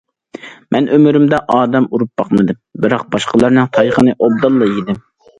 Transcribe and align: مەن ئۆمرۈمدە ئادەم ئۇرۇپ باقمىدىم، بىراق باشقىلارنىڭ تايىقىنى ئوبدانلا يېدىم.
مەن 0.75 0.85
ئۆمرۈمدە 0.93 1.39
ئادەم 1.55 1.85
ئۇرۇپ 1.89 2.09
باقمىدىم، 2.21 2.57
بىراق 2.85 3.03
باشقىلارنىڭ 3.17 3.69
تايىقىنى 3.77 4.15
ئوبدانلا 4.15 4.71
يېدىم. 4.71 4.99